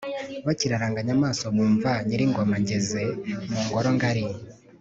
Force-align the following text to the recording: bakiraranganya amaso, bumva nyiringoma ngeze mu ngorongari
bakiraranganya 0.45 1.11
amaso, 1.17 1.43
bumva 1.55 1.91
nyiringoma 2.07 2.55
ngeze 2.63 3.01
mu 3.49 3.59
ngorongari 3.65 4.23